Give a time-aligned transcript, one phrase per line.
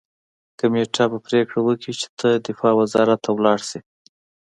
[0.59, 3.79] کمېټه به پریکړه وکړي چې ته دفاع وزارت ته لاړ شې